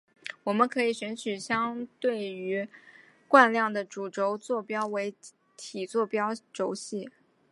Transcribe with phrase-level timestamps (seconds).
[0.45, 2.67] 我们可以选取相对于
[3.27, 5.13] 惯量的主轴坐标为
[5.55, 7.11] 体坐标轴系。